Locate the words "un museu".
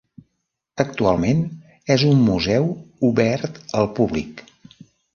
2.13-2.67